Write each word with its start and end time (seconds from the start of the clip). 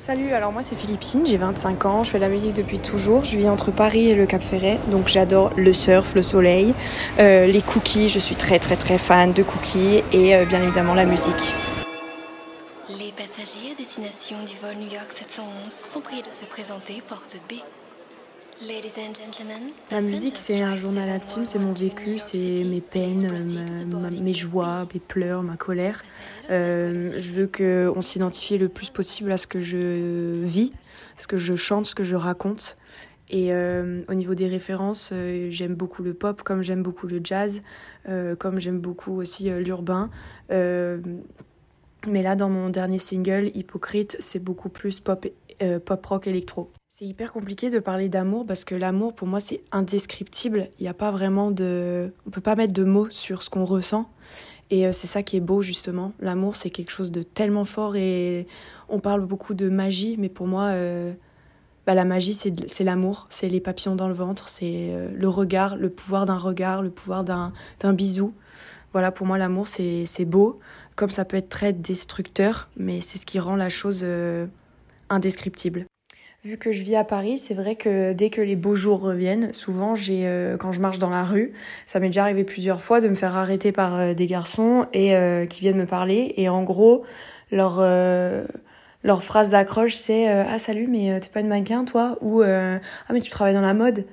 Salut, 0.00 0.32
alors 0.32 0.50
moi 0.50 0.62
c'est 0.62 0.76
Philippine, 0.76 1.26
j'ai 1.26 1.36
25 1.36 1.84
ans, 1.84 2.04
je 2.04 2.10
fais 2.10 2.16
de 2.16 2.22
la 2.22 2.30
musique 2.30 2.54
depuis 2.54 2.78
toujours, 2.78 3.22
je 3.22 3.36
vis 3.36 3.50
entre 3.50 3.70
Paris 3.70 4.08
et 4.08 4.14
le 4.14 4.24
Cap 4.24 4.42
Ferret, 4.42 4.78
donc 4.90 5.08
j'adore 5.08 5.52
le 5.58 5.74
surf, 5.74 6.14
le 6.14 6.22
soleil, 6.22 6.72
euh, 7.18 7.44
les 7.44 7.60
cookies, 7.60 8.08
je 8.08 8.18
suis 8.18 8.34
très 8.34 8.58
très 8.58 8.76
très 8.76 8.96
fan 8.96 9.34
de 9.34 9.42
cookies 9.42 10.02
et 10.10 10.34
euh, 10.34 10.46
bien 10.46 10.62
évidemment 10.62 10.94
la 10.94 11.04
musique. 11.04 11.52
Les 12.88 13.12
passagers 13.12 13.72
à 13.72 13.74
destination 13.76 14.36
du 14.48 14.56
vol 14.62 14.76
New 14.76 14.90
York 14.90 15.12
711 15.12 15.82
sont 15.84 16.00
priés 16.00 16.22
de 16.22 16.32
se 16.32 16.46
présenter 16.46 17.02
porte 17.06 17.36
B. 17.50 17.56
Ladies 18.62 18.92
and 18.98 19.14
gentlemen, 19.14 19.70
La 19.90 20.02
musique 20.02 20.36
c'est 20.36 20.60
un 20.60 20.76
journal 20.76 21.08
intime, 21.08 21.46
c'est 21.46 21.58
mon 21.58 21.72
vécu, 21.72 22.18
c'est 22.18 22.62
mes 22.64 22.82
peines, 22.82 23.32
ma- 23.88 24.10
mes 24.10 24.34
joies, 24.34 24.86
mes 24.92 25.00
pleurs, 25.00 25.42
ma 25.42 25.56
colère. 25.56 26.02
Euh, 26.50 27.14
je 27.18 27.32
veux 27.32 27.46
qu'on 27.46 28.02
s'identifie 28.02 28.58
le 28.58 28.68
plus 28.68 28.90
possible 28.90 29.32
à 29.32 29.38
ce 29.38 29.46
que 29.46 29.62
je 29.62 30.42
vis, 30.44 30.72
ce 31.16 31.26
que 31.26 31.38
je 31.38 31.54
chante, 31.54 31.86
ce 31.86 31.94
que 31.94 32.04
je 32.04 32.16
raconte. 32.16 32.76
Et 33.30 33.54
euh, 33.54 34.02
au 34.08 34.14
niveau 34.14 34.34
des 34.34 34.46
références, 34.48 35.10
euh, 35.14 35.46
j'aime 35.50 35.74
beaucoup 35.74 36.02
le 36.02 36.12
pop, 36.12 36.42
comme 36.42 36.60
j'aime 36.62 36.82
beaucoup 36.82 37.06
le 37.06 37.20
jazz, 37.24 37.62
comme 38.38 38.60
j'aime 38.60 38.78
beaucoup 38.80 39.16
aussi 39.16 39.48
l'urbain. 39.50 40.10
Mais 40.50 42.22
là, 42.22 42.36
dans 42.36 42.50
mon 42.50 42.68
dernier 42.68 42.98
single, 42.98 43.50
Hypocrite, 43.54 44.16
c'est 44.20 44.42
beaucoup 44.42 44.68
plus 44.68 45.00
pop, 45.00 45.26
pop 45.86 46.06
rock 46.06 46.26
électro. 46.26 46.70
C'est 47.00 47.06
hyper 47.06 47.32
compliqué 47.32 47.70
de 47.70 47.78
parler 47.78 48.10
d'amour 48.10 48.44
parce 48.44 48.62
que 48.66 48.74
l'amour, 48.74 49.14
pour 49.14 49.26
moi, 49.26 49.40
c'est 49.40 49.62
indescriptible. 49.72 50.68
Il 50.78 50.82
n'y 50.82 50.88
a 50.88 50.92
pas 50.92 51.10
vraiment 51.10 51.50
de. 51.50 52.12
On 52.26 52.30
peut 52.30 52.42
pas 52.42 52.56
mettre 52.56 52.74
de 52.74 52.84
mots 52.84 53.08
sur 53.08 53.42
ce 53.42 53.48
qu'on 53.48 53.64
ressent. 53.64 54.10
Et 54.68 54.86
euh, 54.86 54.92
c'est 54.92 55.06
ça 55.06 55.22
qui 55.22 55.38
est 55.38 55.40
beau, 55.40 55.62
justement. 55.62 56.12
L'amour, 56.20 56.56
c'est 56.56 56.68
quelque 56.68 56.90
chose 56.90 57.10
de 57.10 57.22
tellement 57.22 57.64
fort 57.64 57.96
et 57.96 58.46
on 58.90 58.98
parle 58.98 59.24
beaucoup 59.24 59.54
de 59.54 59.70
magie, 59.70 60.16
mais 60.18 60.28
pour 60.28 60.46
moi, 60.46 60.64
euh, 60.64 61.14
bah, 61.86 61.94
la 61.94 62.04
magie, 62.04 62.34
c'est 62.34 62.84
l'amour, 62.84 63.28
c'est 63.30 63.48
les 63.48 63.60
papillons 63.60 63.96
dans 63.96 64.08
le 64.08 64.12
ventre, 64.12 64.50
c'est 64.50 64.90
euh, 64.90 65.08
le 65.16 65.28
regard, 65.30 65.76
le 65.76 65.88
pouvoir 65.88 66.26
d'un 66.26 66.36
regard, 66.36 66.82
le 66.82 66.90
pouvoir 66.90 67.24
d'un 67.24 67.52
bisou. 67.94 68.34
Voilà, 68.92 69.10
pour 69.10 69.26
moi, 69.26 69.38
l'amour, 69.38 69.68
c'est 69.68 70.24
beau, 70.26 70.60
comme 70.96 71.08
ça 71.08 71.24
peut 71.24 71.38
être 71.38 71.48
très 71.48 71.72
destructeur, 71.72 72.68
mais 72.76 73.00
c'est 73.00 73.16
ce 73.16 73.24
qui 73.24 73.38
rend 73.38 73.56
la 73.56 73.70
chose 73.70 74.04
indescriptible. 75.08 75.86
Vu 76.42 76.56
que 76.56 76.72
je 76.72 76.82
vis 76.84 76.96
à 76.96 77.04
Paris, 77.04 77.36
c'est 77.38 77.52
vrai 77.52 77.74
que 77.76 78.14
dès 78.14 78.30
que 78.30 78.40
les 78.40 78.56
beaux 78.56 78.74
jours 78.74 79.02
reviennent, 79.02 79.52
souvent, 79.52 79.94
j'ai, 79.94 80.26
euh, 80.26 80.56
quand 80.56 80.72
je 80.72 80.80
marche 80.80 80.98
dans 80.98 81.10
la 81.10 81.22
rue, 81.22 81.52
ça 81.86 82.00
m'est 82.00 82.06
déjà 82.06 82.22
arrivé 82.22 82.44
plusieurs 82.44 82.80
fois 82.80 83.02
de 83.02 83.08
me 83.10 83.14
faire 83.14 83.36
arrêter 83.36 83.72
par 83.72 83.94
euh, 83.96 84.14
des 84.14 84.26
garçons 84.26 84.86
et 84.94 85.14
euh, 85.14 85.44
qui 85.44 85.60
viennent 85.60 85.76
me 85.76 85.84
parler. 85.84 86.32
Et 86.38 86.48
en 86.48 86.62
gros, 86.62 87.04
leur, 87.52 87.76
euh, 87.80 88.46
leur 89.04 89.22
phrase 89.22 89.50
d'accroche, 89.50 89.92
c'est 89.92 90.30
euh, 90.30 90.44
Ah, 90.48 90.58
salut, 90.58 90.86
mais 90.88 91.20
t'es 91.20 91.28
pas 91.28 91.40
une 91.40 91.48
mannequin, 91.48 91.84
toi? 91.84 92.16
Ou 92.22 92.40
Ah, 92.42 92.80
mais 93.12 93.20
tu 93.20 93.30
travailles 93.30 93.54
dans 93.54 93.60
la 93.60 93.74
mode? 93.74 94.06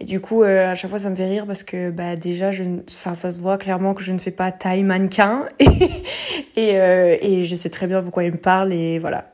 Et 0.00 0.06
du 0.06 0.20
coup, 0.20 0.42
à 0.42 0.74
chaque 0.74 0.88
fois, 0.88 0.98
ça 0.98 1.10
me 1.10 1.14
fait 1.14 1.28
rire 1.28 1.46
parce 1.46 1.64
que 1.64 1.90
bah, 1.90 2.16
déjà, 2.16 2.50
je, 2.50 2.64
enfin, 2.88 3.14
ça 3.14 3.30
se 3.30 3.40
voit 3.40 3.58
clairement 3.58 3.92
que 3.92 4.02
je 4.02 4.12
ne 4.12 4.18
fais 4.18 4.30
pas 4.30 4.52
taille 4.52 4.84
mannequin. 4.84 5.44
Et, 6.56 6.70
et, 6.76 7.40
et 7.40 7.46
je 7.46 7.54
sais 7.56 7.68
très 7.68 7.88
bien 7.88 8.00
pourquoi 8.02 8.22
ils 8.24 8.32
me 8.32 8.38
parlent. 8.38 8.72
Et 8.72 9.00
voilà. 9.00 9.33